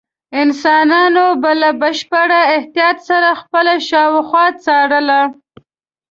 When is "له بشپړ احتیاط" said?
1.61-2.97